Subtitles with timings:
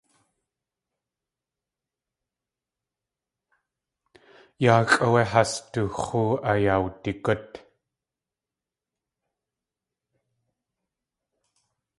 [4.63, 7.49] Yáaxʼ áwé has du x̲oo ayawdigút.